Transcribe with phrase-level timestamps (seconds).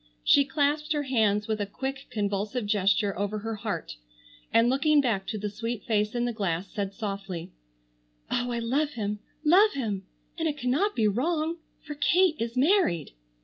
[0.23, 3.97] She clasped her hands with a quick, convulsive gesture over her heart
[4.51, 7.51] and looking back to the sweet face in the glass, said softly,
[8.31, 10.07] "Oh, I love him, love him!
[10.39, 13.11] And it cannot be wrong, for Kate is married."